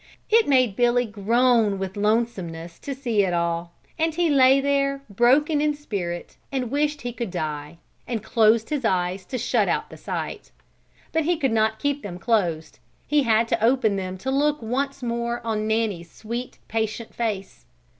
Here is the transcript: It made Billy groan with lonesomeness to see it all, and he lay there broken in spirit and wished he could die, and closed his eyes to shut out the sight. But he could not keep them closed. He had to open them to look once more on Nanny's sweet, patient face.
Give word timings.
It 0.31 0.47
made 0.47 0.75
Billy 0.75 1.05
groan 1.05 1.77
with 1.77 1.95
lonesomeness 1.95 2.79
to 2.79 2.95
see 2.95 3.21
it 3.23 3.33
all, 3.35 3.71
and 3.99 4.15
he 4.15 4.31
lay 4.31 4.59
there 4.59 5.03
broken 5.11 5.61
in 5.61 5.75
spirit 5.75 6.37
and 6.51 6.71
wished 6.71 7.01
he 7.01 7.13
could 7.13 7.29
die, 7.29 7.77
and 8.07 8.23
closed 8.23 8.71
his 8.71 8.83
eyes 8.83 9.25
to 9.25 9.37
shut 9.37 9.67
out 9.69 9.91
the 9.91 9.97
sight. 9.97 10.49
But 11.11 11.25
he 11.25 11.37
could 11.37 11.51
not 11.51 11.77
keep 11.77 12.01
them 12.01 12.17
closed. 12.17 12.79
He 13.05 13.21
had 13.21 13.47
to 13.49 13.63
open 13.63 13.95
them 13.95 14.17
to 14.17 14.31
look 14.31 14.59
once 14.59 15.03
more 15.03 15.39
on 15.45 15.67
Nanny's 15.67 16.09
sweet, 16.09 16.57
patient 16.67 17.13
face. 17.13 17.65